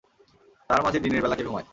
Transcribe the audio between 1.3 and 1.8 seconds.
কে ঘুমায়?